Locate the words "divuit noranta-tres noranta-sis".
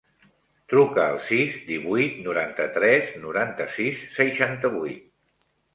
1.69-4.05